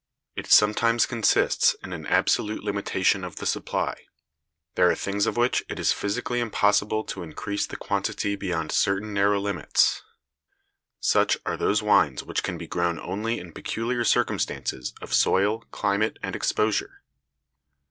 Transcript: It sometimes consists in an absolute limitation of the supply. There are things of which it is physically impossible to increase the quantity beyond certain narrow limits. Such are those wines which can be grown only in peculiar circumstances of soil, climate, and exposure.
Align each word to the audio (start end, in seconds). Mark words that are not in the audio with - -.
It 0.35 0.47
sometimes 0.51 1.05
consists 1.05 1.75
in 1.83 1.93
an 1.93 2.07
absolute 2.07 2.63
limitation 2.63 3.23
of 3.23 3.35
the 3.35 3.45
supply. 3.45 3.93
There 4.73 4.89
are 4.89 4.95
things 4.95 5.27
of 5.27 5.37
which 5.37 5.63
it 5.69 5.77
is 5.77 5.93
physically 5.93 6.39
impossible 6.39 7.03
to 7.03 7.21
increase 7.21 7.67
the 7.67 7.75
quantity 7.77 8.35
beyond 8.35 8.71
certain 8.71 9.13
narrow 9.13 9.39
limits. 9.39 10.01
Such 10.99 11.37
are 11.45 11.55
those 11.55 11.83
wines 11.83 12.23
which 12.23 12.41
can 12.41 12.57
be 12.57 12.65
grown 12.65 12.99
only 12.99 13.39
in 13.39 13.51
peculiar 13.53 14.03
circumstances 14.03 14.95
of 15.03 15.13
soil, 15.13 15.65
climate, 15.71 16.17
and 16.23 16.35
exposure. 16.35 17.03